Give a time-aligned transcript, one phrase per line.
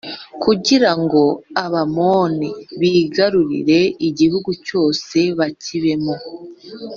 [0.43, 1.21] kugira ngo
[1.65, 2.49] Abamoni
[2.81, 4.89] bigarurire igihugu cyabo
[5.39, 6.15] bakibemo.